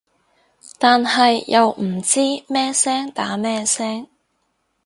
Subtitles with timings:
[0.79, 4.07] 但係又唔知咩聲打咩聲